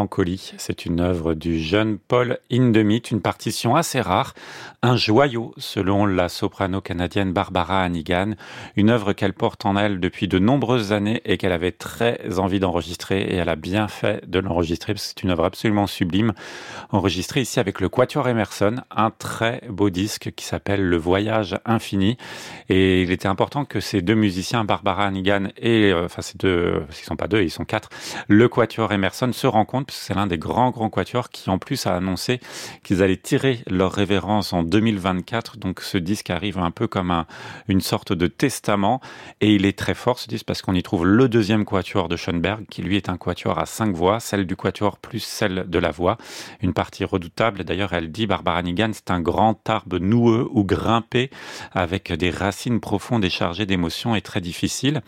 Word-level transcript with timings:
Mélancolie, 0.00 0.52
c'est 0.56 0.86
une 0.86 0.98
œuvre 1.00 1.34
du 1.34 1.60
jeune 1.60 1.98
Paul 1.98 2.38
Hindemith, 2.50 3.10
une 3.10 3.20
partition 3.20 3.76
assez 3.76 4.00
rare, 4.00 4.32
un 4.80 4.96
joyau 4.96 5.52
selon 5.58 6.06
la 6.06 6.30
soprano 6.30 6.80
canadienne 6.80 7.34
Barbara 7.34 7.82
Hannigan, 7.82 8.30
une 8.76 8.88
œuvre 8.88 9.12
qu'elle 9.12 9.34
porte 9.34 9.66
en 9.66 9.76
elle 9.76 10.00
depuis 10.00 10.26
de 10.26 10.38
nombreuses 10.38 10.94
années 10.94 11.20
et 11.26 11.36
qu'elle 11.36 11.52
avait 11.52 11.72
très 11.72 12.38
envie 12.38 12.60
d'enregistrer 12.60 13.20
et 13.20 13.34
elle 13.34 13.50
a 13.50 13.56
bien 13.56 13.88
fait 13.88 14.26
de 14.26 14.38
l'enregistrer 14.38 14.94
parce 14.94 15.02
que 15.02 15.08
c'est 15.18 15.22
une 15.22 15.32
œuvre 15.32 15.44
absolument 15.44 15.86
sublime, 15.86 16.32
enregistrée 16.92 17.42
ici 17.42 17.60
avec 17.60 17.78
le 17.78 17.90
Quatuor 17.90 18.26
Emerson, 18.26 18.76
un 18.90 19.10
très 19.10 19.60
beau 19.68 19.90
disque 19.90 20.32
qui 20.34 20.46
s'appelle 20.46 20.82
Le 20.82 20.96
Voyage 20.96 21.58
Infini. 21.66 22.16
Et 22.70 23.02
il 23.02 23.10
était 23.10 23.28
important 23.28 23.66
que 23.66 23.80
ces 23.80 24.00
deux 24.00 24.14
musiciens, 24.14 24.64
Barbara 24.64 25.04
Hannigan 25.04 25.48
et, 25.58 25.92
euh, 25.92 26.06
enfin 26.06 26.22
ces 26.22 26.38
deux, 26.38 26.86
ils 26.88 27.04
sont 27.04 27.16
pas 27.16 27.28
deux, 27.28 27.42
ils 27.42 27.50
sont 27.50 27.66
quatre, 27.66 27.90
le 28.28 28.48
Quatuor 28.48 28.90
Emerson 28.92 29.30
se 29.34 29.46
rencontre, 29.46 29.89
c'est 29.90 30.14
l'un 30.14 30.26
des 30.26 30.38
grands, 30.38 30.70
grands 30.70 30.90
quatuors 30.90 31.30
qui, 31.30 31.50
en 31.50 31.58
plus, 31.58 31.86
a 31.86 31.94
annoncé 31.94 32.40
qu'ils 32.82 33.02
allaient 33.02 33.16
tirer 33.16 33.62
leur 33.68 33.92
révérence 33.92 34.52
en 34.52 34.62
2024. 34.62 35.58
Donc, 35.58 35.80
ce 35.80 35.98
disque 35.98 36.30
arrive 36.30 36.58
un 36.58 36.70
peu 36.70 36.86
comme 36.86 37.10
un, 37.10 37.26
une 37.68 37.80
sorte 37.80 38.12
de 38.12 38.26
testament. 38.26 39.00
Et 39.40 39.54
il 39.54 39.66
est 39.66 39.78
très 39.78 39.94
fort, 39.94 40.18
ce 40.18 40.28
disque, 40.28 40.46
parce 40.46 40.62
qu'on 40.62 40.74
y 40.74 40.82
trouve 40.82 41.06
le 41.06 41.28
deuxième 41.28 41.64
quatuor 41.64 42.08
de 42.08 42.16
Schoenberg, 42.16 42.64
qui 42.70 42.82
lui 42.82 42.96
est 42.96 43.08
un 43.08 43.16
quatuor 43.16 43.58
à 43.58 43.66
cinq 43.66 43.94
voix, 43.94 44.20
celle 44.20 44.46
du 44.46 44.56
quatuor 44.56 44.98
plus 44.98 45.20
celle 45.20 45.68
de 45.68 45.78
la 45.78 45.90
voix. 45.90 46.18
Une 46.62 46.72
partie 46.72 47.04
redoutable. 47.04 47.64
D'ailleurs, 47.64 47.92
elle 47.92 48.10
dit, 48.10 48.26
Barbara 48.26 48.62
Nigan, 48.62 48.90
c'est 48.92 49.10
un 49.10 49.20
grand 49.20 49.68
arbre 49.68 49.98
noueux 49.98 50.48
ou 50.52 50.64
grimpé, 50.64 51.30
avec 51.72 52.12
des 52.12 52.30
racines 52.30 52.80
profondes 52.80 53.24
et 53.24 53.30
chargées 53.30 53.66
d'émotions 53.66 54.14
et 54.14 54.22
très 54.22 54.40
difficiles. 54.40 55.02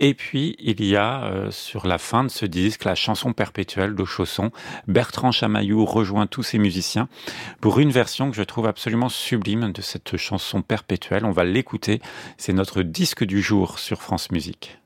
Et 0.00 0.14
puis, 0.14 0.56
il 0.58 0.84
y 0.84 0.96
a, 0.96 1.24
euh, 1.24 1.50
sur 1.50 1.86
la 1.86 1.98
fin 1.98 2.24
de 2.24 2.28
ce 2.28 2.46
disque, 2.46 2.84
la 2.84 2.94
chanson 2.94 3.32
perpétuelle 3.32 3.94
de 3.94 4.04
Bertrand 4.86 5.32
Chamaillou 5.32 5.84
rejoint 5.84 6.26
tous 6.26 6.42
ses 6.42 6.58
musiciens 6.58 7.08
pour 7.60 7.78
une 7.78 7.90
version 7.90 8.30
que 8.30 8.36
je 8.36 8.42
trouve 8.42 8.66
absolument 8.66 9.08
sublime 9.08 9.72
de 9.72 9.82
cette 9.82 10.16
chanson 10.16 10.62
perpétuelle. 10.62 11.24
On 11.24 11.30
va 11.30 11.44
l'écouter. 11.44 12.00
C'est 12.36 12.52
notre 12.52 12.82
disque 12.82 13.24
du 13.24 13.42
jour 13.42 13.78
sur 13.78 14.02
France 14.02 14.30
Musique. 14.30 14.81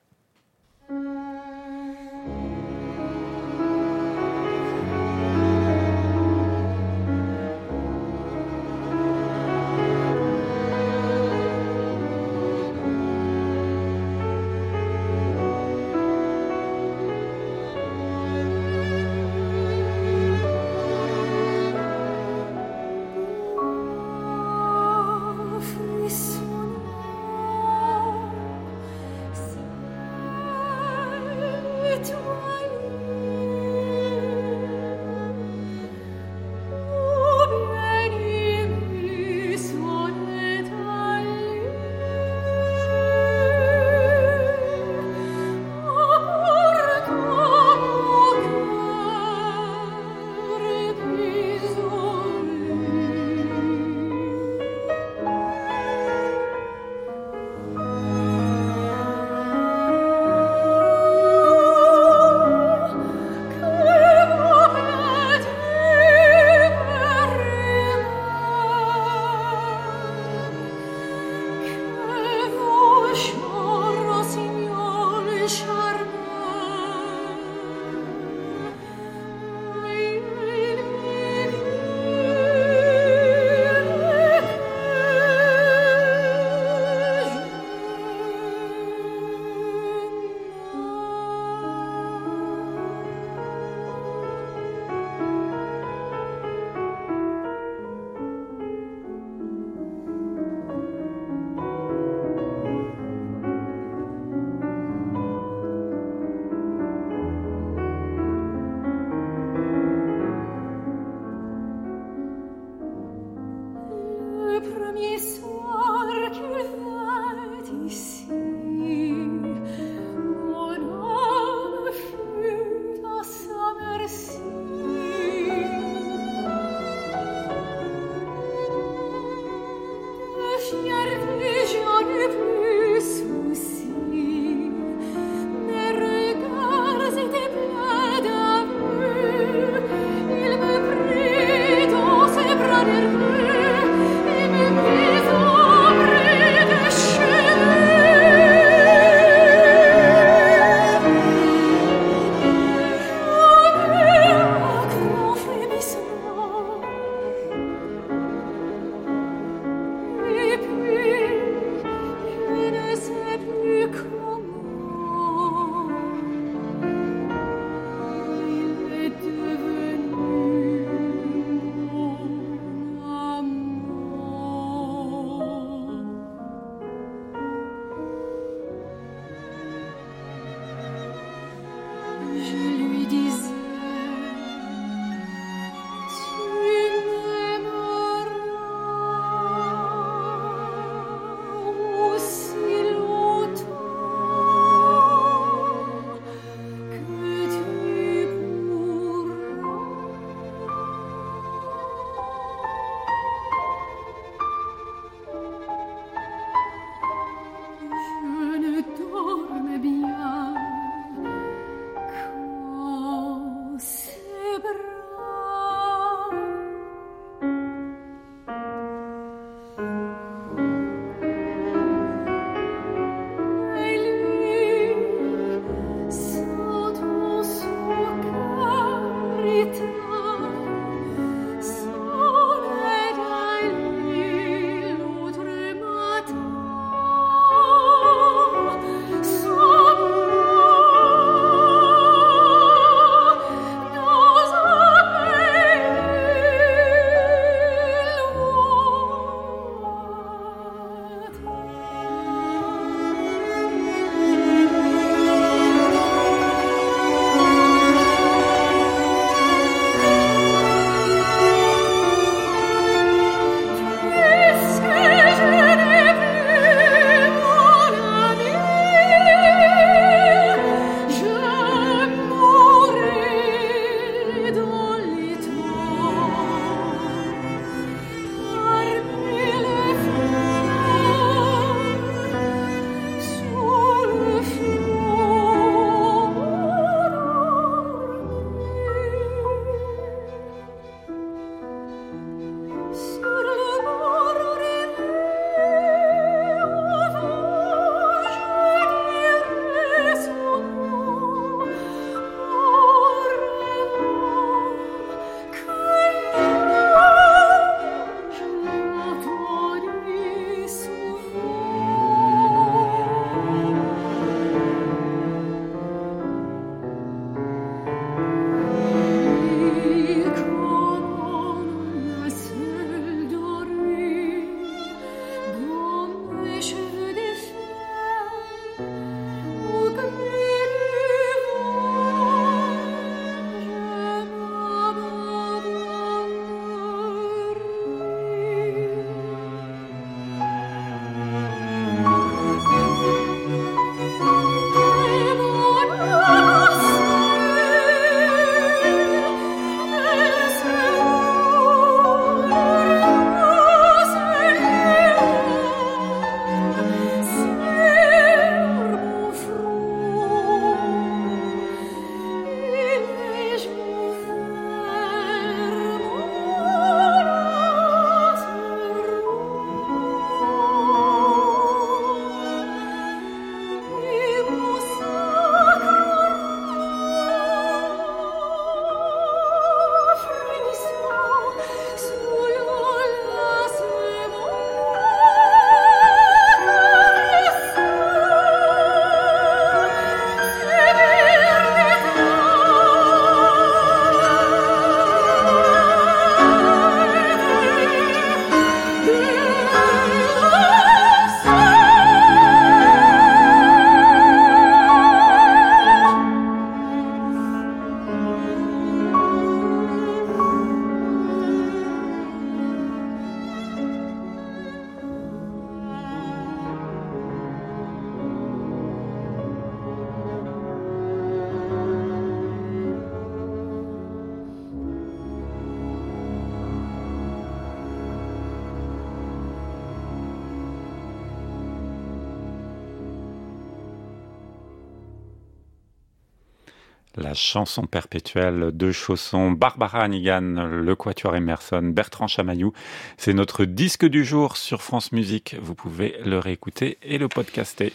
La 437.16 437.32
chanson 437.32 437.86
perpétuelle 437.86 438.72
de 438.74 438.92
Chausson, 438.92 439.50
Barbara 439.50 440.02
Hannigan, 440.02 440.66
le 440.70 440.94
Quatuor 440.94 441.34
Emerson, 441.34 441.80
Bertrand 441.82 442.26
Chamaillou. 442.26 442.74
C'est 443.16 443.32
notre 443.32 443.64
disque 443.64 444.04
du 444.04 444.22
jour 444.22 444.58
sur 444.58 444.82
France 444.82 445.12
Musique. 445.12 445.56
Vous 445.62 445.74
pouvez 445.74 446.16
le 446.26 446.38
réécouter 446.38 446.98
et 447.02 447.16
le 447.16 447.28
podcaster. 447.28 447.94